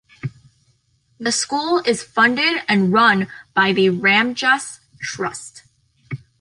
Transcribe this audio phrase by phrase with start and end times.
[1.19, 5.61] The school is funded and run by the Ramjas Trust.